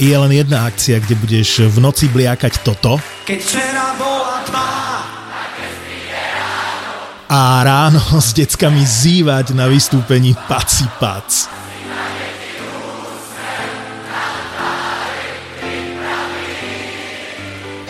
[0.00, 2.96] Je len jedna akcia, kde budeš v noci bliakať toto.
[3.28, 4.68] Keď včera bola tma,
[7.30, 11.46] a ráno s deckami zývať na vystúpení Paci Pac.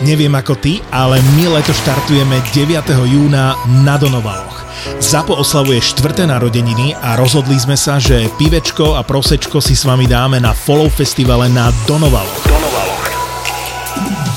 [0.05, 2.85] Neviem ako ty, ale my leto štartujeme 9.
[3.05, 4.70] júna na Donovaloch.
[5.01, 10.05] Zapo oslavuje štvrté narodeniny a rozhodli sme sa, že pivečko a prosečko si s vami
[10.05, 12.51] dáme na Follow Festivale na Donovaloch.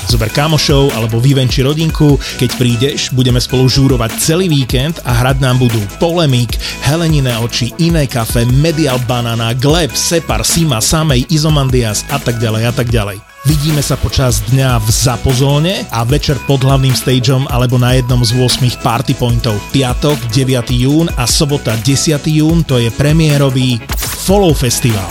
[0.05, 2.21] Zober kamošov alebo vyvenči rodinku.
[2.37, 8.05] Keď prídeš, budeme spolu žúrovať celý víkend a hrať nám budú Polemik, Helenine oči, Iné
[8.05, 13.34] kafe, Medial Banana, Gleb, Separ, Sima, Samej, Izomandias a tak ďalej a tak ďalej.
[13.45, 18.33] Vidíme sa počas dňa v Zapozóne a večer pod hlavným stageom alebo na jednom z
[18.33, 19.61] 8 party pointov.
[19.69, 20.73] Piatok 9.
[20.73, 22.25] jún a sobota 10.
[22.25, 23.77] jún to je premiérový
[24.25, 25.05] Follow Festival.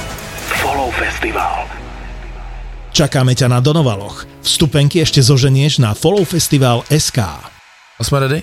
[0.58, 1.70] Follow Festival.
[2.90, 4.26] Čakáme ťa na Donovaloch.
[4.42, 7.22] Vstupenky ešte zoženieš na Follow Festival SK.
[7.94, 8.42] A jsme ready?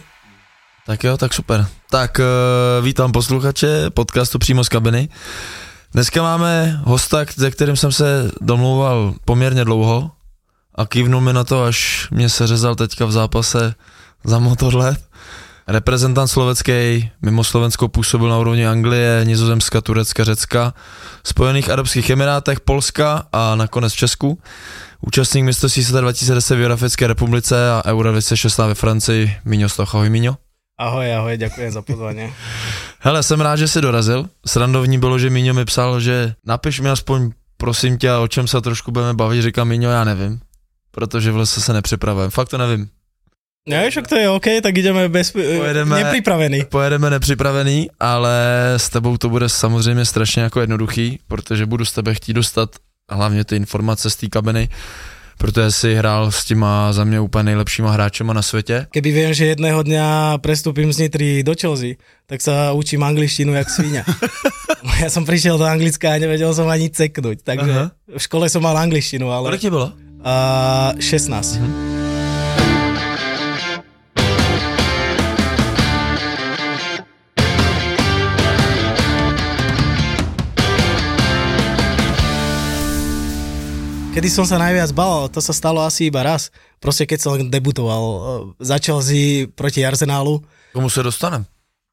[0.87, 1.67] Tak jo, tak super.
[1.91, 2.25] Tak uh,
[2.85, 5.09] vítám posluchače podcastu přímo z kabiny.
[5.93, 10.11] Dneska máme hosta, se kterým jsem se domlouval poměrně dlouho
[10.75, 13.75] a kývnul mi na to, až mě se řezal teďka v zápase
[14.23, 15.03] za motorlet.
[15.67, 20.73] Reprezentant slovenský, mimo Slovensko působil na úrovni Anglie, Nizozemska, Turecka, Řecka,
[21.23, 24.39] Spojených Arabských Emirátech, Polska a nakonec v Česku.
[25.01, 29.35] Účastník mistrovství světa 2010 v Jihoafrické republice a Euro 2016 ve Francii.
[29.45, 30.50] Míňo Stoch, ahoj Míňo.
[30.81, 32.33] Ahoj, ahoj, ďakujem za pozvanie.
[33.05, 34.29] Hele, jsem rád, že jsi dorazil.
[34.45, 38.61] Srandovní bylo, že Míňo mi psal, že napiš mi aspoň, prosím tě, o čem se
[38.61, 39.41] trošku budeme bavit.
[39.41, 40.39] Říkám, Míňo, já nevím,
[40.91, 42.29] protože v lese se nepřipravujem.
[42.31, 42.89] Fakt to nevím.
[43.69, 46.65] No, však to je OK, tak ideme bez, Pojedeme- nepripravený.
[46.65, 48.37] Pojedeme nepřipravený, ale
[48.77, 52.69] s tebou to bude samozřejmě strašně jako jednoduchý, protože budu z tebe chtít dostat
[53.09, 54.69] hlavně ty informace z té kabiny,
[55.41, 58.87] protože jsi hrál s těma za mě úplně nejlepšíma hráčema na světě.
[58.93, 61.97] Keby viem, že jedného dňa prestúpim z Nitry do Chelsea,
[62.29, 64.05] tak sa učím angličtinu jak svinia.
[65.01, 67.85] ja som prišiel do Anglicka a nevedel som ani ceknúť, takže Aha.
[68.05, 69.91] v škole som mal angličtinu, ale Kolik tě bylo?
[70.21, 72.00] uh, 16.
[84.11, 86.51] Kedy som sa najviac bal, to sa stalo asi iba raz.
[86.83, 88.03] Proste keď som debutoval.
[88.03, 88.19] eh,
[88.59, 91.45] Začal si proti Arsenálu Komu se dostanem?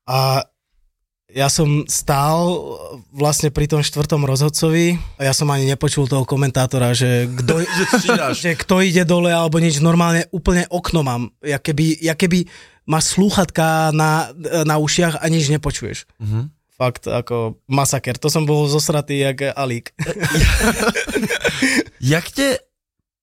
[0.09, 0.43] a
[1.29, 2.57] ja som stál
[3.13, 7.61] vlastne pri tom štvrtom rozhodcovi a ja som ani nepočul toho komentátora, že kto,
[8.43, 9.79] že kto ide dole alebo nič.
[9.79, 11.29] Normálne úplne okno mám.
[11.45, 12.49] Ja keby, ja keby
[12.89, 14.33] máš slúchatka na,
[14.65, 16.09] na ušiach a nič nepočuješ.
[16.19, 16.58] Mhm.
[16.79, 18.15] Fakt ako masaker.
[18.23, 19.91] To som bol zosratý jak Alík.
[22.01, 22.59] Jak tě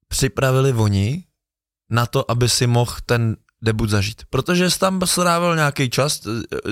[0.08, 1.24] připravili oni
[1.90, 4.22] na to, aby si mohl ten debut zažít?
[4.30, 6.22] Protože jsi tam strávil nějaký čas,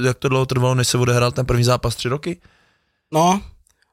[0.04, 2.42] jak to dlouho trvalo, než se odehrál ten první zápas, tři roky?
[3.14, 3.42] No,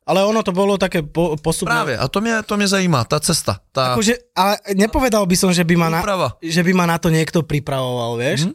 [0.06, 1.74] ale ono to bolo také po, postupné.
[1.74, 5.52] Právě, a to mě, to mě zajímá, ta cesta, ta Akože, ale nepovedal by som,
[5.52, 6.02] že by ma na,
[6.42, 8.50] že by ma na to niekto pripravoval, vieš?
[8.50, 8.54] Mhm.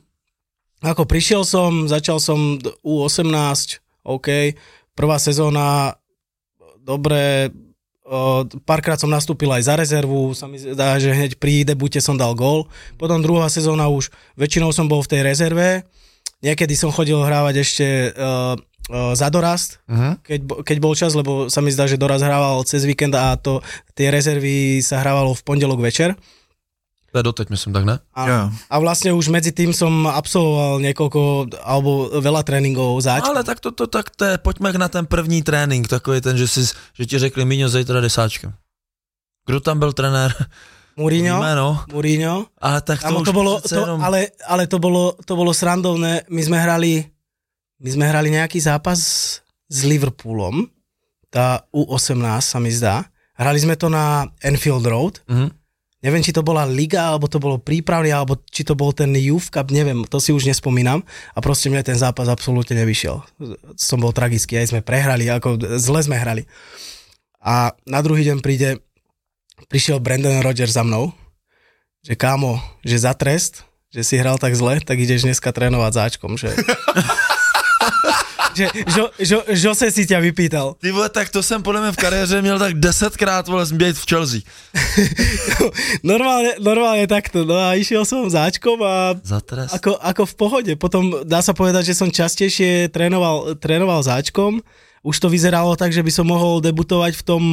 [0.86, 4.54] Ako prišiel som, začal som d- U18, OK,
[4.94, 5.98] prvá sezóna,
[6.80, 7.50] dobre,
[8.64, 12.38] párkrát som nastúpil aj za rezervu, sa mi zdá, že hneď pri debute som dal
[12.38, 12.70] gól,
[13.02, 15.82] potom druhá sezóna už, väčšinou som bol v tej rezerve,
[16.46, 18.54] niekedy som chodil hrávať ešte uh,
[18.94, 20.22] uh, za dorast, Mhm.
[20.22, 23.66] keď, keď bol čas, lebo sa mi zdá, že doraz hrával cez víkend a to,
[23.98, 26.14] tie rezervy sa hrávalo v pondelok večer.
[27.16, 27.96] Je doteď, myslím, tak ne?
[28.12, 33.24] A, a vlastne už medzi tým som absolvoval niekoľko, alebo veľa tréningov záč.
[33.24, 36.48] Ale tak to, to, tak to je, pojďme na ten první trénink, takový ten, že,
[36.48, 38.52] si, že ti řekli, Míňo, zítra desáčka.
[39.48, 40.36] Kdo tam byl trenér?
[40.98, 41.84] Mourinho, Jméno.
[41.92, 42.48] Mourinho.
[42.62, 44.00] Ale tak to, Amo, už to bolo, to, jenom...
[44.04, 46.24] ale, ale to bolo, to bolo srandovné.
[46.32, 47.04] My sme hrali,
[47.84, 49.00] my sme hrali nejaký zápas
[49.68, 50.72] s Liverpoolom,
[51.28, 53.04] tá U18 sa mi zdá.
[53.36, 55.52] Hrali sme to na Enfield Road Mhm.
[56.04, 59.54] Neviem, či to bola liga, alebo to bolo prípravný, alebo či to bol ten Youth
[59.54, 61.06] Cup, neviem, to si už nespomínam.
[61.34, 63.24] A proste mne ten zápas absolútne nevyšiel.
[63.80, 66.44] Som bol tragický, aj sme prehrali, ako zle sme hrali.
[67.46, 68.82] A na druhý deň príde,
[69.70, 71.14] prišiel Brandon Rodgers za mnou,
[72.02, 76.36] že kámo, že za trest, že si hral tak zle, tak ideš dneska trénovať záčkom,
[76.36, 76.52] že...
[78.56, 80.80] že žo, žo, Jose si ťa vypýtal.
[80.80, 84.06] Ty vole, tak to jsem podle mě v kariéře měl tak desetkrát, vole, být v
[84.10, 84.42] Chelsea.
[86.04, 89.74] normálne, normálne takto, no a išiel som záčkom a Za trest.
[89.76, 90.72] ako, ako v pohode.
[90.76, 94.62] Potom dá sa povedať, že som častejšie trénoval, trénoval záčkom.
[95.06, 97.44] Už to vyzeralo tak, že by som mohol debutovať v tom,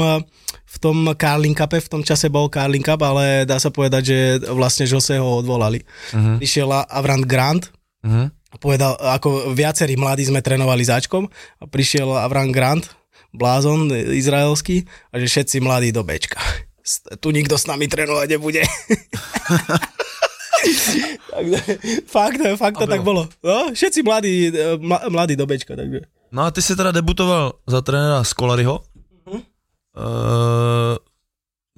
[0.48, 4.18] v tom Carling Cupe, v tom čase bol Carling Cup, ale dá sa povedať, že
[4.48, 5.84] vlastne Jose ho odvolali.
[6.16, 6.40] Uh-huh.
[6.40, 7.68] Išiel Avrant Grant,
[8.02, 8.34] Mhm.
[8.60, 11.28] Povedal, ako viacerí mladí sme trénovali záčkom
[11.60, 12.88] a prišiel Avram Grant,
[13.32, 16.40] blázon izraelský, a že všetci mladí do Bčka.
[17.20, 18.62] Tu nikto s nami trénovať nebude.
[21.32, 21.58] takže,
[22.06, 23.28] fakt, fakt to tak bolo.
[23.42, 24.52] No, všetci mladí,
[24.82, 25.76] mla- mladí do Bčka.
[25.76, 26.00] Takže.
[26.32, 28.84] No a ty jsi teda debutoval za trenéra Skolaryho.
[29.26, 29.36] Mhm.
[29.36, 29.42] Uh,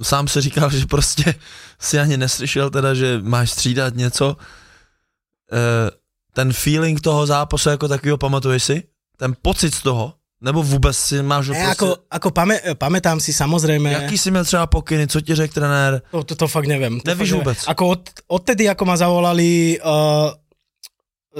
[0.03, 1.35] sám se říkal, že prostě
[1.79, 4.37] si ani neslyšel teda, že máš střídat něco.
[5.53, 5.91] Uh,
[6.35, 8.77] ten feeling toho zápasu jako takového pamatuješ si?
[9.17, 10.15] Ten pocit z toho?
[10.45, 11.71] Nebo vůbec si máš Ne, prostě...
[11.73, 13.93] ako, ako pame, pamätám si samozrejme...
[13.93, 16.03] Jaký jsi měl třeba pokyny, co ti řekl trenér?
[16.11, 17.01] To, to, to fakt neviem.
[17.01, 17.57] To Nevíš fakt vôbec?
[17.65, 17.71] Neviem.
[17.73, 20.37] Ako od, odtedy, ako ma zavolali uh,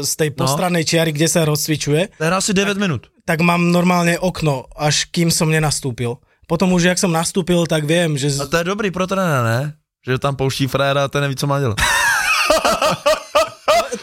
[0.05, 0.37] z tej No.
[0.41, 3.13] postrannej čiary, kde sa rozcvičuje, Hrál si 9 minut.
[3.29, 6.17] tak mám normálne okno, až kým som nenastúpil.
[6.49, 8.33] Potom už, jak som nastúpil, tak viem, že...
[8.41, 9.61] A to je dobrý pro trenéra, ne?
[10.07, 11.77] Že tam pouští fréra a ten neví, co má dělat.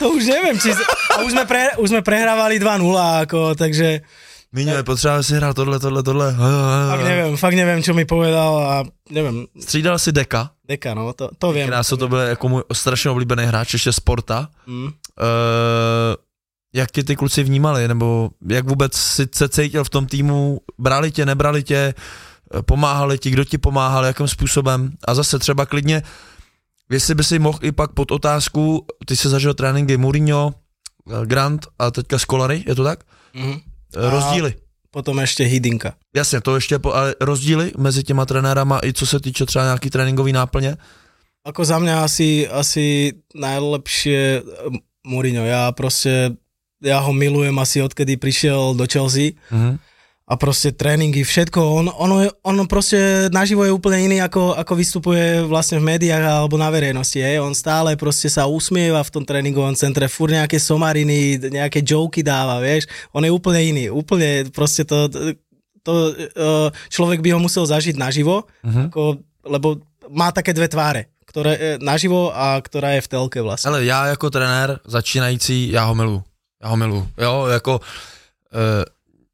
[0.02, 0.74] To už neviem, či...
[1.14, 2.82] A už sme, pre, už sme prehrávali 2-0,
[3.22, 4.02] ako, takže
[4.52, 6.36] je potřeba si hrát tohle, tohle, tohle.
[6.90, 11.30] fakt neviem, fakt neviem, čo mi povedal a neviem, Střídal si Deka, deka, no, to,
[11.38, 11.68] to viem.
[11.68, 14.50] Kráso to byl jako můj strašně oblíbený hráč, ještě Sporta.
[14.68, 14.84] Mm.
[14.84, 14.92] Uh,
[16.74, 21.12] jak tě ty kluci vnímali, nebo jak vůbec si se cítil v tom týmu, brali
[21.12, 21.94] tě, nebrali tě,
[22.54, 26.04] eh, pomáhali ti, kdo ti pomáhal, jakým způsobem a zase třeba klidně,
[26.92, 31.68] jestli by si mohl i pak pod otázku, ty jsi zažil tréninky Mourinho, eh, Grant
[31.80, 33.00] a teďka Skolary, je to tak?
[33.34, 33.54] Mm.
[33.96, 34.54] Eh, Rozdíly.
[34.92, 35.96] Potom ešte Hidinka.
[36.16, 39.90] Jasně, to ještě, po, ale rozdíly mezi těma trenérama i co se týče třeba nějaký
[39.90, 40.78] tréninkový náplně?
[41.46, 44.44] Ako za mňa asi, asi najlepšie eh,
[45.08, 45.42] Mourinho.
[45.48, 46.36] Ja proste,
[46.84, 49.80] ja ho milujem asi odkedy prišiel do Chelsea Mhm.
[50.32, 54.74] A proste tréningy, všetko, on, ono, je, on proste naživo je úplne iný, ako, ako
[54.80, 57.20] vystupuje vlastne v médiách alebo na verejnosti.
[57.20, 57.44] Hej.
[57.44, 62.64] On stále proste sa usmieva v tom tréningovom centre, fur nejaké somariny, nejaké joky dáva,
[62.64, 62.88] vieš.
[63.12, 65.12] On je úplne iný, úplne proste to,
[65.84, 68.88] to eh, človek by ho musel zažiť naživo, Mhm.
[68.88, 69.20] ako,
[69.52, 69.68] lebo
[70.08, 73.68] má také dve tváre, ktoré je naživo a ktorá je v telke vlastne.
[73.68, 76.24] Ale já jako trenér začínající, já ho miluju.
[76.64, 77.08] Já ho miluju.
[77.18, 78.84] Jo, jako uh,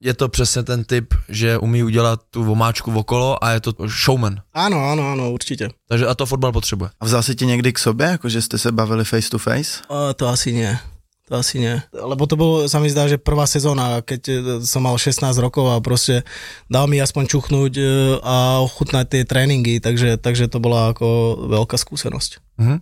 [0.02, 4.42] je to přesně ten typ, že umí udělat tu vomáčku okolo a je to showman.
[4.54, 5.74] Áno, áno, áno, určite.
[5.90, 6.90] Takže a to fotbal potřebuje.
[7.00, 9.82] A vzal si tě někdy k sobě, jako že jste se bavili face to face?
[9.88, 10.80] O, to asi nie.
[11.28, 11.82] To asi nie.
[11.92, 15.68] Lebo to bolo, sa mi zdá, že prvá sezóna, keď e, som mal 16 rokov
[15.68, 16.24] a proste
[16.72, 17.84] dal mi aspoň čuchnúť e,
[18.24, 22.40] a ochutnať tie tréningy, takže, takže to bola ako veľká skúsenosť.
[22.64, 22.76] Mhm.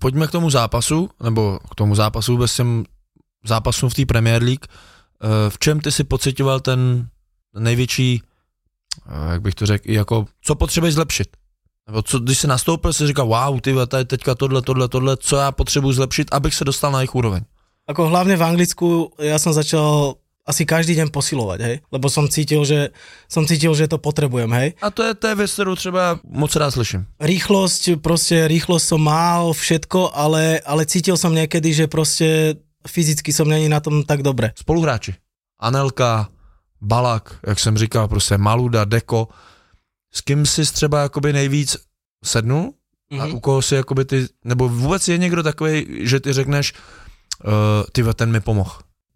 [0.00, 2.84] Pojďme k tomu zápasu, nebo k tomu zápasu vůbec těm
[3.44, 4.64] zápasům v té Premier League.
[5.20, 7.08] Eh, V čem ty si pocitoval ten
[7.58, 8.22] největší,
[9.08, 11.28] eh, jak bych to řekl, jako, co potřebuješ zlepšit?
[11.86, 15.36] Nebo co, když jsi nastoupil, si říkal, wow, ty tady teďka tohle, tohle, tohle, co
[15.36, 17.42] já potřebuji zlepšit, abych se dostal na jejich úroveň.
[17.90, 20.14] Ako hlavne v Anglicku ja som začal
[20.46, 21.76] asi každý deň posilovať, hej?
[21.90, 22.94] Lebo som cítil, že,
[23.26, 24.78] som cítil, že to potrebujem, hej?
[24.78, 27.06] A to je, to je věc, kterou třeba moc rád slyším.
[27.18, 33.48] Rýchlosť, proste rýchlosť som mal, všetko, ale, ale cítil som niekedy, že proste fyzicky som
[33.48, 34.52] není na tom tak dobre.
[34.58, 35.14] Spoluhráči.
[35.60, 36.28] Anelka,
[36.80, 39.28] Balak, jak jsem říkal, prostě Maluda, Deko.
[40.14, 41.76] S kým jsi třeba jakoby nejvíc
[42.24, 42.74] sednul?
[43.20, 43.34] A Mhm.
[43.34, 46.72] u koho si jakoby ty, nebo vůbec je někdo takový, že ty řekneš,
[47.44, 47.50] uh,
[47.92, 48.70] ty ten mi pomohl.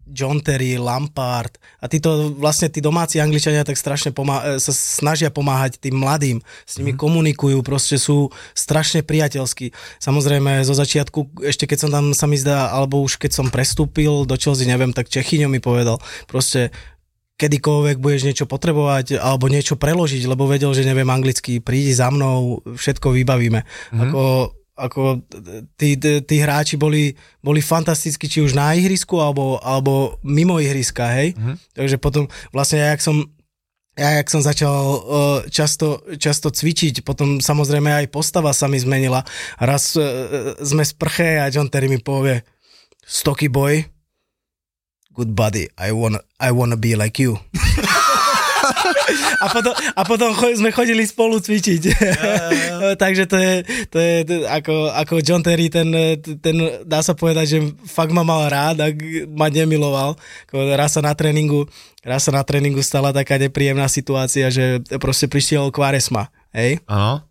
[0.05, 5.33] John Terry, Lampard a títo vlastne tí domáci Angličania tak strašne pomá- e, sa snažia
[5.33, 6.99] pomáhať tým mladým, s nimi mm.
[7.01, 9.73] komunikujú, proste sú strašne priateľskí.
[9.97, 14.29] Samozrejme zo začiatku, ešte keď som tam sa mi zdá, alebo už keď som prestúpil
[14.29, 15.97] do Chelsea, neviem, tak Čechyňo mi povedal,
[16.29, 16.69] proste
[17.35, 22.63] kedykoľvek budeš niečo potrebovať alebo niečo preložiť, lebo vedel, že neviem anglicky, prídi za mnou,
[22.63, 23.61] všetko vybavíme.
[23.91, 23.99] Mm.
[24.07, 24.21] Ako,
[24.75, 25.23] ako
[25.79, 31.31] tí, tí, hráči boli, boli fantastickí, či už na ihrisku alebo, alebo mimo ihriska, hej.
[31.39, 31.55] Mhm.
[31.71, 33.23] Takže potom vlastne, jak som
[33.95, 34.99] ja jak som začal uh,
[35.47, 39.23] často, často cvičiť, potom samozrejme aj postava sa mi zmenila.
[39.55, 42.43] Raz uh, sme z prche a John Terry mi povie,
[43.07, 43.87] Stocky boy,
[45.15, 47.39] good body, I wanna, I wanna be like you.
[49.43, 51.81] a potom, a potom cho, sme chodili spolu cvičiť.
[53.03, 53.53] Takže to je,
[53.89, 54.15] to je
[54.49, 55.89] ako, ako John Terry, ten,
[56.41, 58.95] ten dá sa povedať, že fakt ma mal rád, ak
[59.29, 60.17] ma nemiloval.
[60.51, 61.69] Raz sa na tréningu,
[62.01, 66.81] raz sa na tréningu stala taká nepríjemná situácia, že proste prišiel Kvaresma, hej?
[66.89, 67.25] Áno.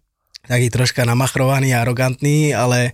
[0.45, 2.93] Taký troška namachrovaný, arogantný, ale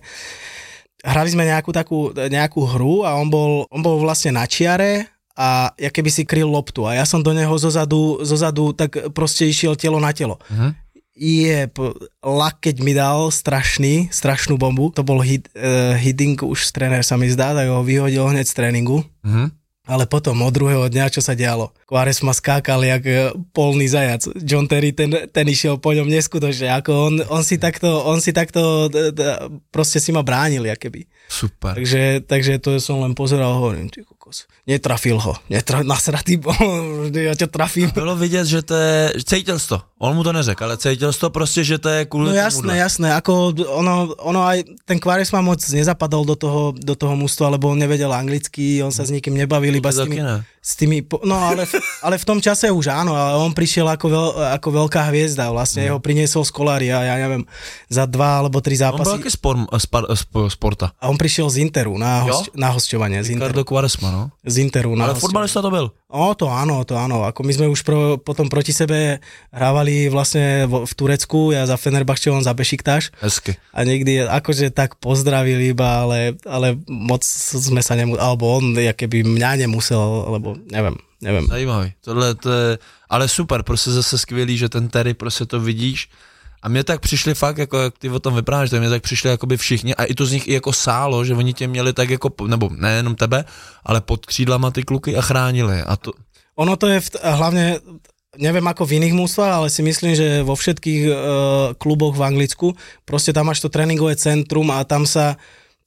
[1.03, 5.71] hrali sme nejakú takú nejakú hru a on bol, on bol vlastne na čiare a
[5.79, 9.75] ja keby si kryl loptu a ja som do neho zozadu, zozadu tak proste išiel
[9.79, 10.39] telo na telo.
[10.51, 10.69] Mhm.
[11.21, 11.69] Je,
[12.23, 17.13] lak keď mi dal strašný, strašnú bombu, to bol hit, uh, hitting, už tréner sa
[17.13, 19.05] mi zdá, tak ho vyhodil hneď z tréningu.
[19.21, 19.61] Mhm.
[19.91, 21.73] Ale potom od druhého dňa, čo sa dialo?
[21.89, 24.29] Quares ma skákal jak e, polný zajac.
[24.45, 26.69] John Terry, ten, ten išiel po ňom neskutočne.
[26.79, 29.19] Ako on, on si takto, on si takto d, d,
[29.73, 31.09] proste si ma bránil, keby.
[31.25, 31.75] Super.
[31.81, 33.89] Takže, takže to som len pozeral, hovorím,
[34.31, 34.47] kokos.
[34.67, 35.35] Netrafil ho.
[35.51, 36.55] Netra, nasratý bol,
[37.11, 37.91] ja ťa trafím.
[37.91, 41.63] Bylo vidět, že to je, cítil to, on mu to neřekl, ale cítil to prostě,
[41.63, 42.77] že to je kvůli No jasné, tomuhle.
[42.77, 47.49] jasné, ako ono, ono aj ten Quares ma moc nezapadol do toho, do toho mústva,
[47.49, 50.21] lebo on nevedel anglicky, on sa s nikým nebavil, iba s tými.
[50.61, 53.89] S tými po- no ale, v- ale v tom čase už áno, ale on prišiel
[53.89, 54.27] ako, veľ,
[54.61, 57.49] ako veľká hviezda, vlastne jeho priniesol z Kolária, ja neviem,
[57.89, 59.13] za dva alebo tri On byl zápasy.
[59.17, 60.93] taky spor, spar, sp, sporta.
[61.01, 64.23] A on prišiel z Interu na, host, na hosťovanie, z Interu, Quaresma, no.
[64.45, 65.89] z Interu na Ale fotbalista to byl.
[66.11, 67.23] O, to áno, to áno.
[67.23, 69.23] Ako my sme už pro, potom proti sebe
[69.55, 73.15] hrávali vlastne v, v Turecku, ja za Fenerbahče, on za Bešiktáš.
[73.23, 73.55] Hezky.
[73.71, 79.23] A niekdy akože tak pozdravili iba, ale, ale moc sme sa nemuseli, alebo on keby
[79.23, 80.03] mňa nemusel,
[80.35, 81.47] lebo neviem, neviem.
[81.47, 81.93] Zajímavý.
[82.01, 82.77] Tohle to je,
[83.09, 86.09] ale super, prostě zase skvělý, že ten Terry prostě to vidíš.
[86.63, 89.29] A mě tak přišli fakt, jako jak ty o tom vyprávíš, tak mě tak přišli
[89.29, 92.09] jakoby všichni a i to z nich i jako sálo, že oni tě měli tak
[92.09, 93.45] jako, nebo nejenom tebe,
[93.83, 95.81] ale pod křídlama ty kluky a chránili.
[95.81, 96.11] A to,
[96.61, 97.79] Ono to je v, hlavne,
[98.35, 101.15] neviem ako v iných mústvách, ale si myslím, že vo všetkých uh,
[101.79, 102.67] kluboch v Anglicku,
[103.07, 105.39] proste tam máš to tréningové centrum a tam sa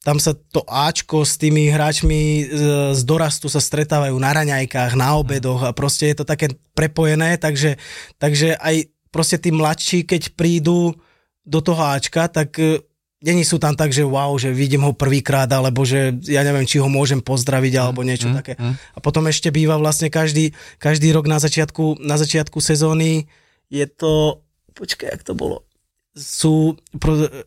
[0.05, 5.17] tam sa to Ačko s tými hráčmi z, z dorastu sa stretávajú na raňajkách, na
[5.17, 7.81] obedoch a proste je to také prepojené, takže,
[8.21, 10.93] takže aj proste tí mladší, keď prídu
[11.41, 12.85] do toho Ačka, tak eh,
[13.25, 16.77] není sú tam tak, že wow, že vidím ho prvýkrát, alebo že ja neviem, či
[16.77, 18.53] ho môžem pozdraviť, alebo niečo mm, také.
[18.61, 18.73] mm.
[18.93, 23.25] A potom ešte býva vlastne každý, každý rok na začiatku, na začiatku sezóny
[23.73, 24.45] je to,
[24.77, 25.65] počkaj, jak to bolo,
[26.13, 26.77] sú,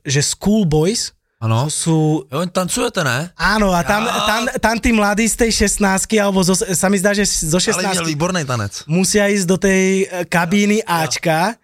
[0.03, 3.31] že school boys, to sú Jo, tancujete, ne?
[3.39, 7.15] Áno, a tam, tam, tam tí mladí z tej 16 alebo zo, sa mi zdá,
[7.15, 8.83] že zo Ale měl 16 výborný tanec.
[8.91, 11.55] musia ísť do tej e, kabíny Ačka,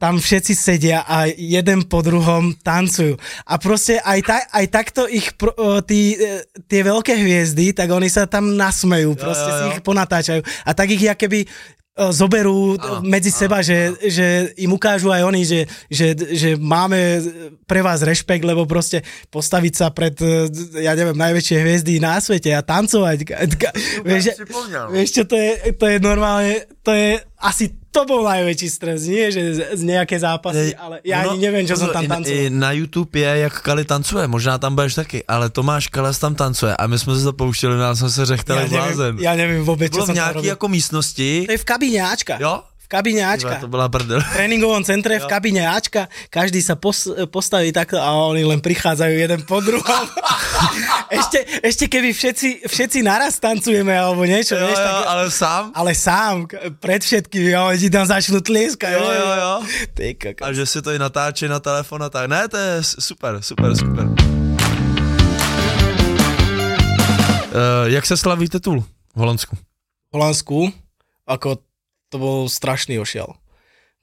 [0.00, 3.20] tam všetci sedia a jeden po druhom tancujú.
[3.44, 7.92] A proste aj, ta, aj takto ich pro, o, tí, e, tie veľké hviezdy, tak
[7.92, 9.70] oni sa tam nasmejú, proste jo, si jo.
[9.76, 10.40] ich ponatáčajú.
[10.64, 11.48] A tak ich keby o,
[11.98, 16.96] zoberú Áno, medzi seba, že, že im ukážu aj oni, že, že, že máme
[17.66, 20.48] pre vás rešpekt, lebo proste postaviť sa pred, e,
[20.80, 23.18] ja neviem, najväčšie hviezdy na svete a tancovať.
[24.06, 24.36] Vieš, že-
[24.94, 29.28] Vieš čo, to je, to je normálne, to je asi to bol najväčší stres, nie
[29.28, 32.46] že z, z nejaké zápasy, ale ja ani neviem, čo som tam No, tancoval.
[32.54, 36.70] Na YouTube je, jak Kali tancuje, možná tam budeš taky, ale Tomáš Kalas tam tancuje
[36.70, 39.14] a my jsme se zapouštěli, nás jsme se Ja řechtali blázen.
[39.18, 41.66] neviem, ja neviem vôbec, Bylo čo v som tam nějaký jako místnosti, To je v
[41.66, 42.38] kabíne Ačka.
[42.38, 42.62] jo?
[42.90, 43.62] Kabíne Ačka.
[43.62, 44.18] To byla prdel.
[44.18, 46.10] V tréningovom centre v kabíne Ačka.
[46.26, 50.04] Každý sa pos, postaví takto a oni len prichádzajú jeden po druhom.
[51.22, 55.64] ešte, ešte keby všetci, všetci naraz tancujeme alebo niečo, Jo, vieš, jo, tak, ale sám?
[55.70, 56.34] ale sám,
[56.82, 58.98] pred všetkými, a oni tam začnú tlieskať.
[58.98, 59.52] Jo, jo, jo.
[59.94, 60.42] Ty kokos.
[60.42, 62.26] A že si to i natáčí na telefon a tak.
[62.26, 64.10] Ne, to je super, super, super.
[67.54, 68.82] Uh, jak se slaví titul
[69.14, 69.54] v Holandsku?
[70.10, 70.72] v Holandsku,
[71.26, 71.62] ako
[72.10, 73.38] to bol strašný ošial.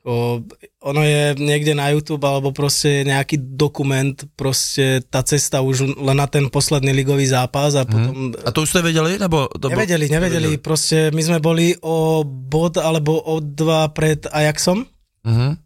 [0.08, 0.40] O,
[0.80, 6.32] ono je niekde na YouTube alebo proste nejaký dokument, proste tá cesta už len na
[6.32, 8.32] ten posledný ligový zápas a potom...
[8.32, 9.20] A to už jste věděli?
[9.20, 14.24] Nebo to bylo- Nevedeli, nevedeli, proste my sme boli o bod alebo o dva pred
[14.32, 14.88] Ajaxom.
[15.28, 15.60] Mhm.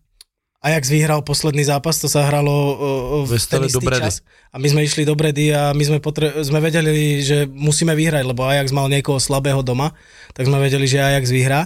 [0.62, 4.22] Ajax vyhral posledný zápas, to sa hralo o, o, v ste ten istý čas.
[4.54, 8.22] A my sme išli do Bredy a my sme, potre- sme vedeli, že musíme vyhrať,
[8.22, 9.90] lebo Ajax mal niekoho slabého doma,
[10.34, 11.66] tak sme vedeli, že Ajax vyhrá.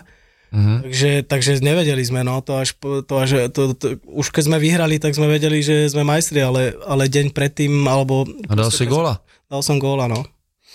[0.56, 0.88] Mhm.
[0.88, 5.04] Takže, takže nevedeli sme, no, to až, to až to, to, už keď sme vyhrali,
[5.04, 8.24] tak sme vedeli, že sme majstri, ale, ale deň predtým, alebo...
[8.48, 9.20] A dal si góla?
[9.52, 10.24] Dal som góla, no.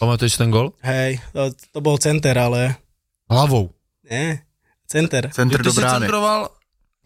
[0.01, 0.73] Si ten gól?
[0.81, 2.77] Hej, to, to bol center, ale
[3.29, 3.73] Hlavou.
[4.09, 4.41] nie.
[4.89, 5.29] Center.
[5.31, 6.05] Center Ty do brány.
[6.09, 6.41] centroval,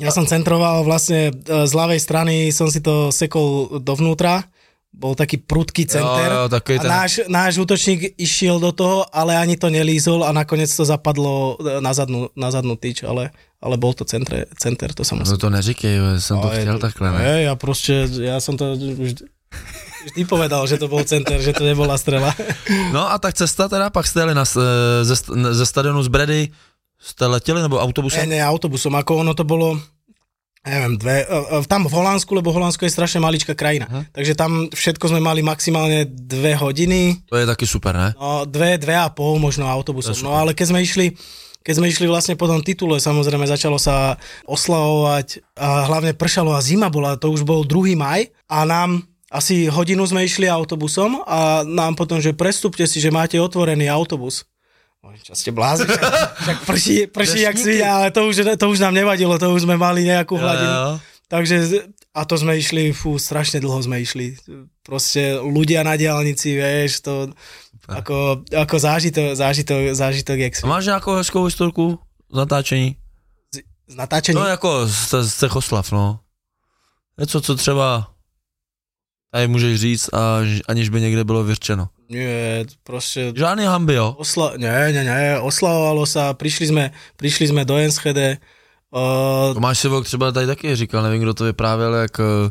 [0.00, 1.32] Ja som centroval vlastne e,
[1.68, 4.46] z ľavej strany, som si to sekol dovnútra,
[4.94, 6.30] bol taký prudký center.
[6.32, 10.22] Jo, jo, takový a ten- náš, náš útočník išiel do toho, ale ani to nelízol
[10.24, 14.46] a nakoniec to zapadlo e, na zadnú, na zadnú tyč, ale, ale bol to centre,
[14.54, 15.36] center, to sa no musel.
[15.36, 17.18] to neříkej, jo, jsem to chtěl takhle, ne?
[17.18, 19.26] Hej, ja proste, ja som to vždy,
[20.14, 22.30] vždy povedal, že to bol center, že to nebola strela.
[22.94, 25.14] No a tak cesta teda, pak jste jeli na, e, ze,
[25.52, 26.48] ze stadionu z Bredy,
[27.00, 28.28] jste letěli nebo Ne, autobusem?
[28.28, 29.76] ne, autobusom, ako ono to bolo,
[30.64, 34.00] neviem, dve, e, e, tam v Holandsku, lebo Holandsko je strašne maličká krajina, Aha.
[34.16, 38.16] takže tam všetko sme mali maximálne dve hodiny, To je taky super, ne?
[38.16, 41.06] no dve, dve a pol možno autobusom, no ale keď sme išli,
[41.60, 44.16] keď sme išli vlastne po tom titule, samozrejme začalo sa
[44.48, 47.92] oslavovať a hlavne pršalo a zima bola, to už bol 2.
[47.96, 49.04] maj a nám
[49.34, 54.46] asi hodinu sme išli autobusom a nám potom, že prestupte si, že máte otvorený autobus.
[55.22, 56.02] Čo ste blázni, však,
[56.42, 59.76] však prší, prší jak svinia, ale to už, to už nám nevadilo, to už sme
[59.76, 60.68] mali nejakú hladinu.
[60.68, 60.92] Jo, jo.
[61.28, 61.84] Takže, z-
[62.14, 64.36] a to sme išli, fú, strašne dlho sme išli.
[64.84, 67.32] Proste ľudia na diálnici, vieš, to
[67.88, 71.98] ako, ako zážitok, zážitok, zážitok, jak A máš nějakou hezkou historku
[72.32, 72.96] z natáčení?
[73.88, 74.36] z natáčení.
[74.36, 76.20] No jako z, z Cechoslav, no.
[77.18, 78.06] Něco, co třeba
[79.34, 80.38] tady můžeš říct, a,
[80.68, 81.88] aniž by někde bylo vyřčeno.
[82.08, 84.14] Nie, proste Žádný hamby, jo?
[84.18, 86.84] osla, nie, nie, nie, oslavovalo sa, prišli sme,
[87.18, 88.38] prišli sme do Enschede,
[88.94, 92.50] uh, Tomáš Sivok třeba tady taky říkal, nevím, kdo to vyprávěl, jak eh,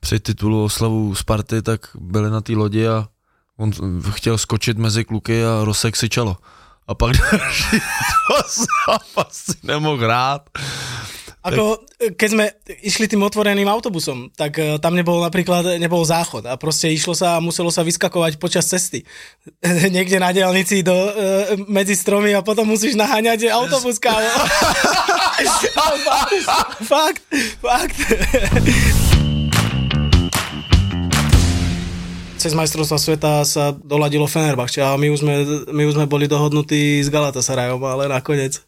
[0.00, 3.08] při titulu oslavu Sparty, tak byli na té lodi a
[3.56, 3.72] on
[4.10, 6.36] chtěl skočit mezi kluky a rozsek si čelo.
[6.88, 7.80] A pak další
[8.86, 10.42] zápas si nemohl hrát.
[11.48, 11.64] Ako,
[12.14, 12.44] keď sme
[12.84, 17.36] išli tým otvoreným autobusom, tak eh, tam nebol napríklad, nebol záchod a proste išlo sa
[17.36, 19.02] a muselo sa vyskakovať počas cesty.
[19.94, 24.28] Niekde na diálnici do, eh, medzi stromy a potom musíš naháňať autobus, kámo.
[26.92, 27.22] fakt,
[27.62, 27.98] fakt.
[32.38, 35.34] Cez majstrovstva sveta sa doladilo Fenerbahče a my už sme,
[35.74, 38.62] my už sme boli dohodnutí s Galatasarayom, ale nakoniec,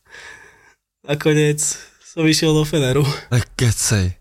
[1.07, 3.07] nakoniec som išiel do Feneru.
[3.31, 4.19] Tak kecej.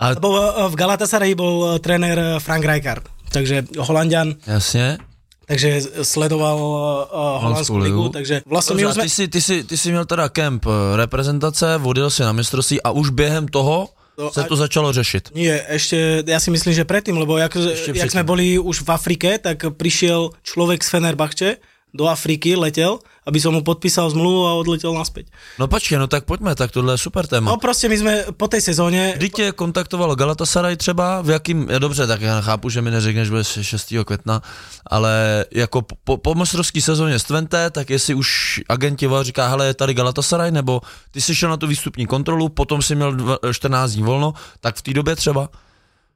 [0.00, 4.98] A Bol, eh, v Galatasaray bol eh, tréner eh, Frank Rijkaard, takže Holandian, jasně.
[5.46, 8.08] takže sledoval uh, holandskou ligu.
[8.08, 9.02] takže vlastne my sme...
[9.06, 12.90] ty, jsi, ty, jsi, ty jsi měl teda kemp reprezentace, odjel si na mistrovství a
[12.90, 15.28] už během toho No se a- to začalo řešit.
[15.36, 17.52] Nie, ešte, ja si myslím, že predtým, lebo jak,
[17.84, 21.48] jak sme boli už v Afrike, tak prišiel človek z Fenerbahče
[21.94, 25.32] do Afriky, letel, aby som mu podpísal zmluvu a odletel naspäť.
[25.58, 27.50] No počkej, no tak pojďme, tak tohle je super téma.
[27.50, 31.80] No proste my sme po tej sezóne, Kdy tě kontaktovalo Galatasaray třeba, v jakým, je
[31.80, 33.94] dobře, tak já chápu, že mi neřekneš, že bude 6.
[34.04, 34.42] května,
[34.86, 39.66] ale jako po, po mistrovské sezóně z Twente, tak jestli už agent ti říká, hele,
[39.66, 43.38] je tady Galatasaray, nebo ty jsi šel na tu výstupní kontrolu, potom si měl dva,
[43.52, 45.48] 14 dní volno, tak v té době třeba.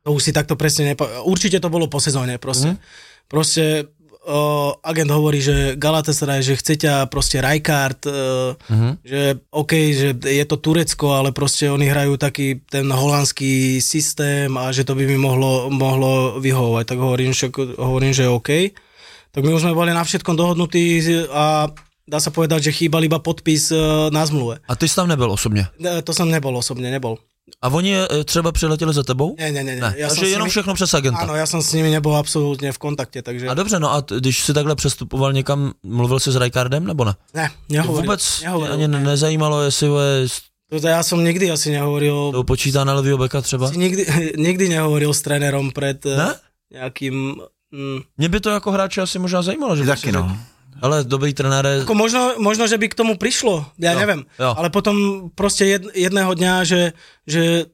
[0.02, 1.04] to už si takto presne nepo...
[1.28, 2.72] Určite to bolo po sezóne, proste.
[2.72, 2.78] Mhm.
[3.28, 3.84] Proste
[4.30, 8.88] uh, agent hovorí, že Galatasaray, že chce ťa proste Rijkaard, uh, Mhm.
[9.02, 14.70] že OK, že je to Turecko, ale proste oni hrajú taký ten holandský systém a
[14.70, 16.84] že to by mi mohlo, mohlo vyhovovať.
[16.86, 18.70] Tak hovorím, že, hovorím, že OK.
[19.34, 21.70] Tak my už sme boli na všetkom dohodnutí a
[22.06, 24.58] dá sa povedať, že chýbal iba podpis uh, na zmluve.
[24.66, 25.66] A ty jsi tam nebyl osobně.
[25.78, 27.18] Ne, To som nebol osobne, nebol.
[27.62, 29.36] A oni eh, třeba přiletěli za tebou?
[29.38, 29.52] Nie.
[29.52, 29.62] nie.
[29.64, 31.20] Ne, Ja som takže jenom nimi- všechno přes agenta.
[31.26, 33.48] Áno, ja som s nimi nebol absolútne v kontakte, takže...
[33.48, 37.04] A dobře, no a t- když si takhle přestupoval někam, mluvil jsi s Rijkaardem nebo
[37.04, 37.14] ne?
[37.34, 38.02] Ne, nehovoril.
[38.02, 38.72] vůbec nehovoril.
[38.74, 40.28] ani ne- nezajímalo, jestli je,
[40.70, 43.70] To ja som nikdy asi nehovoril, to počítá na levýho beka třeba?
[43.74, 44.06] nikdy,
[44.38, 46.30] nikdy nehovoril s trénerom pred eh, Ne?
[46.70, 47.34] nejakým...
[47.74, 50.22] Mm, Mě by to jako hráče asi možná zajímalo, že Taky no.
[50.28, 50.36] řekl,
[50.78, 51.76] Ale dobrý trenér je...
[51.82, 54.22] ako možno, možno, že by k tomu prišlo, ja Jo, neviem.
[54.38, 54.50] jo.
[54.54, 54.94] Ale potom
[55.34, 56.82] proste jed, jedného dňa, že,
[57.26, 57.66] že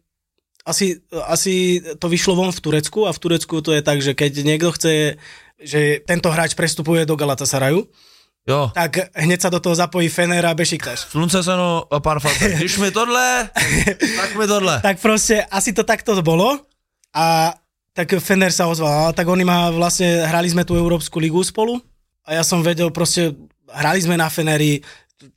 [0.64, 4.32] asi, asi to vyšlo von v Turecku a v Turecku to je tak, že keď
[4.42, 5.20] niekto chce,
[5.62, 7.86] že tento hráč prestupuje do Galatasaraju,
[8.46, 11.10] Jo, tak hneď sa do toho zapojí Fener a Bešiktaš.
[11.10, 12.22] slunce seno a pár.
[12.62, 13.50] Když mi tohle,
[14.16, 14.78] tak mi tohle.
[14.86, 16.62] tak proste asi to takto bolo
[17.10, 17.54] a
[17.90, 21.82] tak Fener sa ozval, a tak oni ma vlastne, hrali sme tú Európsku ligu spolu
[22.26, 23.38] a ja som vedel proste,
[23.70, 24.82] hrali sme na Feneri,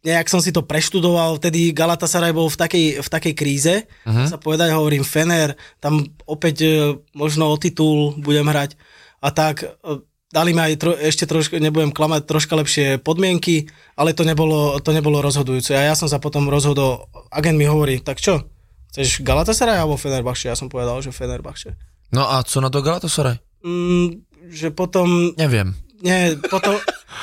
[0.04, 4.28] nejak som si to preštudoval, vtedy Galatasaray bol v takej, v takej kríze, uh-huh.
[4.28, 6.70] sa povedať, hovorím Fener, tam opäť e,
[7.16, 8.76] možno o titul budem hrať
[9.24, 10.04] a tak e,
[10.36, 14.92] dali mi aj tro, ešte trošku, nebudem klamať, troška lepšie podmienky, ale to nebolo, to
[14.92, 18.52] nebolo rozhodujúce a ja som sa potom rozhodol, agent mi hovorí, tak čo,
[18.92, 20.52] chceš Galatasaray alebo Fenerbahče?
[20.52, 21.80] Ja som povedal, že Fenerbahče.
[22.12, 23.40] No a co na to Galatasaray?
[23.64, 25.89] Mm, že potom, Nevím.
[26.00, 26.76] Nie, potom,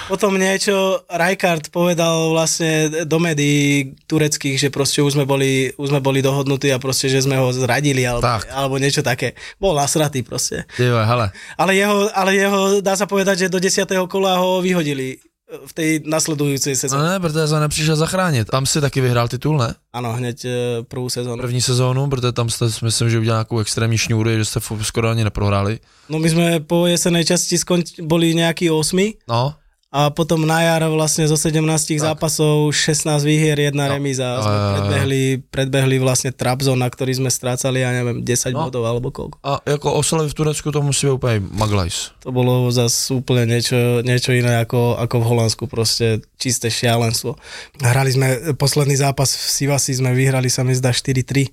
[0.06, 6.00] potom niečo Rijkaard povedal vlastne do médií tureckých, že proste už sme boli, už sme
[6.04, 8.52] boli dohodnutí a proste, že sme ho zradili alebo, Tak.
[8.52, 9.32] alebo niečo také.
[9.56, 10.68] Bol nasratý proste.
[10.76, 11.26] Vole, hele.
[11.56, 13.84] Ale jeho, ale jeho, dá sa povedať, že do 10.
[14.06, 17.06] kola ho vyhodili v tej nasledujúcej sezóne.
[17.06, 18.48] ne, protože jsem nepřišel zachránit.
[18.50, 19.74] Tam si taky vyhrál titul, ne?
[19.94, 20.50] Áno, hneď e,
[20.82, 21.38] prvú sezónu.
[21.42, 25.24] První sezónu, protože tam jste, myslím, že udělal nějakou extrémní šňůru, že jste skoro ani
[25.24, 25.78] neprohráli.
[26.10, 29.54] No my sme po jesenej časti skonč- boli nejakí 8 No,
[29.96, 32.04] a potom na jar vlastne zo 17 tak.
[32.04, 33.92] zápasov 16 výhier, jedna No.
[33.94, 34.28] remíza.
[34.38, 34.70] Sme jo, jo.
[34.74, 38.68] predbehli, predbehli vlastne Trabzon, na ktorý sme strácali, ja neviem, 10 No.
[38.68, 39.40] bodov alebo koľko.
[39.40, 42.12] a jako oslavy v Turecku to musí být úplně maglajs.
[42.20, 46.06] To bolo zase úplne niečo, niečo iné ako, ako v Holandsku, proste
[46.36, 47.32] čisté šialenstvo.
[47.80, 51.48] Hrali sme, posledný zápas v Sivasi sme vyhrali sa mi zdá 4-3.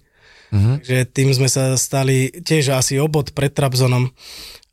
[0.54, 0.86] Mhm.
[0.86, 4.14] Takže tým sme sa stali tiež asi obod pred Trabzonom.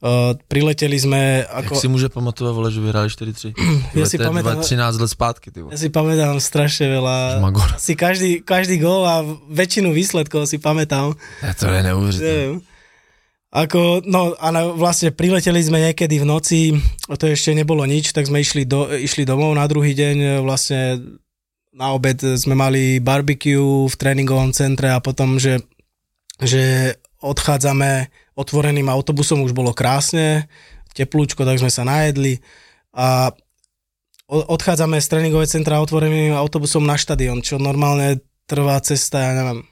[0.00, 1.74] Uh, prileteli sme Jak ako...
[1.76, 3.52] si může pamatovat, vole, že vyhráli 4-3?
[4.00, 5.76] Ja si pamätám- 13 let zpátky, ty vole.
[5.76, 7.40] Ja si pamätám strašne veľa.
[7.44, 7.68] Magor.
[7.76, 9.20] Asi každý, každý gól a
[9.52, 11.12] väčšinu výsledkov si pamätám.
[11.44, 12.32] Ja, to je neuvěřitelné.
[12.32, 12.60] Neviem.
[13.50, 16.60] Ako, no a na, vlastne prileteli sme niekedy v noci,
[17.18, 21.02] to ešte nebolo nič, tak sme išli, do, išli domov na druhý deň, e, vlastne
[21.74, 25.58] na obed sme mali barbecue v tréningovom centre a potom, že,
[26.40, 30.48] že odchádzame otvoreným autobusom, už bolo krásne,
[30.96, 32.40] teplúčko, tak sme sa najedli
[32.96, 33.30] a
[34.30, 39.66] odchádzame z tréningového centra otvoreným autobusom na štadión, čo normálne trvá cesta, ja neviem,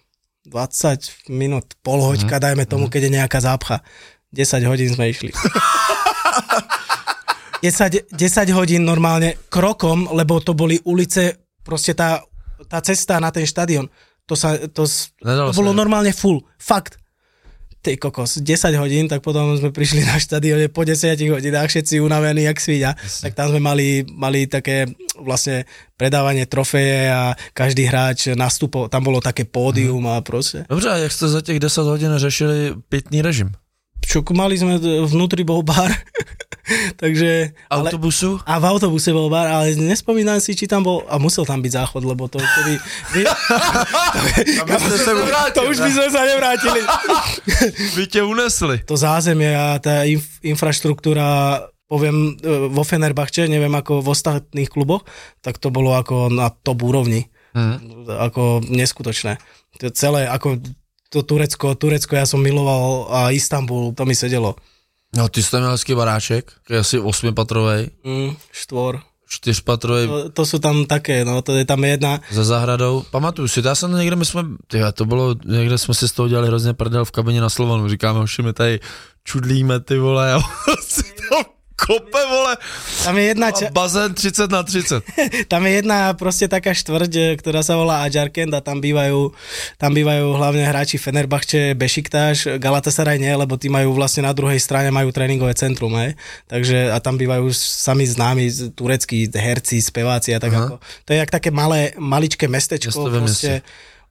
[0.48, 2.42] 20 minút, pol hoďka, mm.
[2.42, 3.83] dajme tomu, keď je nejaká zápcha.
[4.33, 5.33] 10 hodín sme išli.
[7.62, 12.22] 10, 10 hodín normálne krokom, lebo to boli ulice, proste tá,
[12.70, 13.90] tá cesta na ten štadión,
[14.29, 14.85] to, sa, to,
[15.25, 17.01] Nedalo to bolo normálne full, fakt.
[17.79, 22.45] Tej kokos, 10 hodín, tak potom sme prišli na štadióne po 10 hodinách, všetci unavení,
[22.45, 22.91] jak svíňa.
[23.23, 25.64] Tak tam sme mali, mali také vlastne
[25.95, 30.67] predávanie trofeje a každý hráč nastupol, tam bolo také pódium a proste.
[30.69, 33.55] Dobře, a jak jste za těch 10 hodin řešili pitný režim?
[34.09, 35.93] Čo, mali sme, vnútri bol bar,
[37.02, 37.52] takže...
[37.68, 38.40] Ale, Autobusu?
[38.44, 41.72] a v autobuse bol bar, ale nespomínam si, či tam bol, a musel tam byť
[41.72, 42.74] záchod, lebo to vtedy...
[43.16, 43.22] Vy,
[45.54, 46.81] to už by sme sa nevrátili.
[47.96, 48.85] Vy tě unesli.
[48.85, 55.09] To zázemie a tá inf, infraštruktúra poviem, e, vo Fenerbahče, neviem ako v ostatných kluboch,
[55.40, 57.33] tak to bolo ako na top úrovni.
[57.57, 58.04] Hm.
[58.28, 59.40] Ako neskutočné.
[59.81, 60.61] To celé, ako
[61.09, 64.61] to Turecko, Turecko ja som miloval a Istanbul, to mi sedelo.
[65.16, 69.01] No, ty jste měl hezký baráček, asi osmipatrovej, Mm, štvor.
[69.29, 72.21] čtyřpatrovej To, to sú tam také, no, to je tam jedna.
[72.33, 73.05] za zahradou.
[73.12, 76.29] Pamatuju si, já jsem někde, my jsme, tyhle, to bylo, někde jsme si z toho
[76.29, 78.81] dělali hrozně prdel v kabině na Slovanu, říkáme, hoši, my tady
[79.25, 80.40] čudlíme, ty vole, a
[80.81, 81.44] si tam
[81.79, 82.59] kope, vole,
[83.07, 84.99] Tam je jedna, ča- bazén 30 na 30.
[85.53, 89.31] tam je jedna proste taká štvrť, e, ktorá sa volá Ajarkend a tam bývajú,
[89.79, 94.91] tam bývajú hlavne hráči Fenerbahče, Bešiktáš, Galatasaray nie, lebo tí majú vlastne na druhej strane
[94.91, 96.19] majú tréningové centrum, hej.
[96.51, 100.61] Takže a tam bývajú sami známi tureckí herci, speváci a tak Aha.
[100.67, 100.75] ako.
[100.83, 103.53] To je jak také malé, maličké mestečko, Mesto ve proste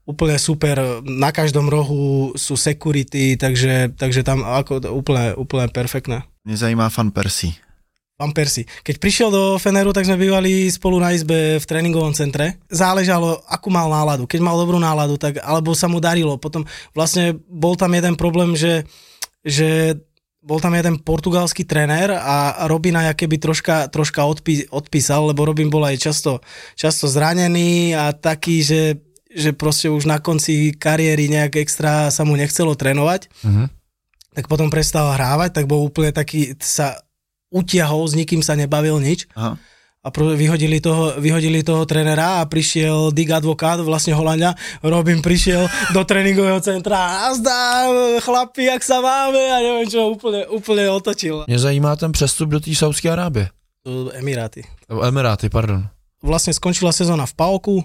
[0.07, 6.23] úplne super, na každom rohu sú security, takže, takže tam ako úplne, úplne perfektné.
[6.47, 7.53] Mě zajímá fan Percy.
[8.17, 8.65] Pán Persi.
[8.87, 12.57] Keď prišiel do Feneru, tak sme bývali spolu na izbe v tréningovom centre.
[12.71, 14.25] Záležalo, akú mal náladu.
[14.25, 16.39] Keď mal dobrú náladu, tak alebo sa mu darilo.
[16.41, 16.65] Potom
[16.97, 18.89] vlastne bol tam jeden problém, že,
[19.45, 20.01] že
[20.41, 25.85] bol tam jeden portugalský trenér a Robina keby troška, troška odpí, odpísal, lebo Robin bol
[25.85, 26.41] aj často,
[26.73, 32.33] často zranený a taký, že, že proste už na konci kariéry nejak extra sa mu
[32.33, 33.76] nechcelo trénovať Mhm.
[34.37, 36.93] Tak potom prestal hrávať, tak bol úplne taký, sa
[37.49, 39.57] utiahol, s nikým sa nebavil nič Aha.
[40.05, 44.53] a pro, vyhodili, toho, vyhodili toho trenera a prišiel Dig Advokát, vlastne Holandia,
[44.85, 47.89] Robin prišiel do tréningového centra a zdá,
[48.21, 51.49] chlapi, jak sa máme a neviem čo, úplne, úplne otočil.
[51.49, 53.49] Mě zajímá ten přestup do té Saudské Arábie.
[54.13, 54.67] Emiráty.
[54.89, 55.87] Nebo Emiráty, pardon.
[56.19, 57.77] Vlastne skončila sezóna v Pauku,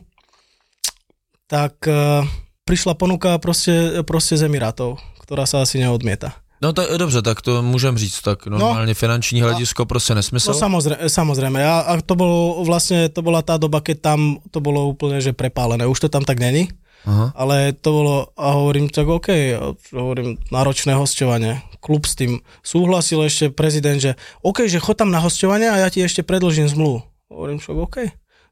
[1.46, 2.26] tak uh,
[2.66, 6.41] prišla ponuka proste, proste z Emirátov, ktorá sa asi neodmieta.
[6.62, 10.50] No tak dobře, tak to můžem říct, tak normálně finanční hledisko prostě nesmysl.
[10.50, 11.58] No samozrejme, samozrejme.
[11.66, 15.34] A, a to bolo vlastne, to bola tá doba, keď tam to bolo úplne, že
[15.34, 15.90] prepálené.
[15.90, 16.70] Už to tam tak není,
[17.02, 17.34] Aha.
[17.34, 21.58] ale to bolo, a hovorím, tak OK, a hovorím, náročné hostovanie.
[21.82, 24.14] Klub s tým súhlasil ešte prezident, že
[24.46, 27.02] OK, že chod tam na hostovanie a ja ti ešte predlžím zmluvu.
[27.26, 27.96] Hovorím, však OK.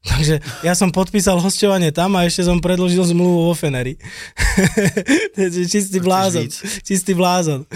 [0.09, 4.01] Takže ja som podpísal hostovanie tam a ešte som predložil zmluvu vo Feneri.
[5.37, 6.49] To je čistý blázon.
[6.81, 7.69] Čistý blázon.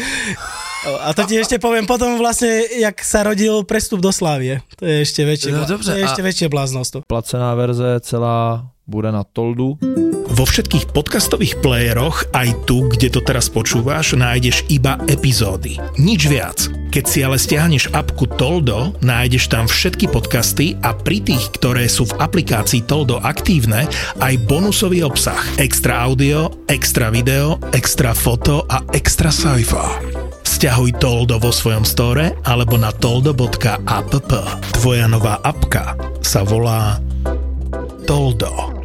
[1.06, 4.62] A to ti ešte poviem potom vlastne, jak sa rodil prestup do Slávie.
[4.78, 6.98] To je ešte väčšie, No dobře, to je ešte väčšie bláznostvo.
[7.10, 9.82] Placená verze celá bude na Toldu.
[10.26, 15.78] Vo všetkých podcastových playeroch, aj tu, kde to teraz počúvaš, nájdeš iba epizódy.
[15.98, 16.70] Nič viac.
[16.92, 22.08] Keď si ale stiahneš apku Toldo, nájdeš tam všetky podcasty a pri tých, ktoré sú
[22.08, 23.88] v aplikácii Toldo aktívne,
[24.20, 25.40] aj bonusový obsah.
[25.60, 30.04] Extra audio, extra video, extra foto a extra sci-fi.
[30.46, 34.12] Sťahuj Toldo vo svojom store alebo na toldo.app.
[34.80, 37.00] Tvoja nová apka sa volá
[38.06, 38.85] Toldo.